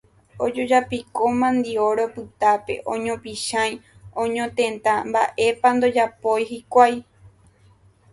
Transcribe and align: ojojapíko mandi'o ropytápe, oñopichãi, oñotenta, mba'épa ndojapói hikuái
ojojapíko 0.45 1.23
mandi'o 1.41 1.87
ropytápe, 1.99 2.73
oñopichãi, 2.93 3.73
oñotenta, 4.23 4.91
mba'épa 5.09 5.67
ndojapói 5.75 6.41
hikuái 6.51 6.95